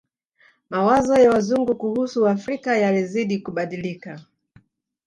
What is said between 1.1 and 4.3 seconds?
ya Wazungu kuhusu Waafrika yalizidi kubadilika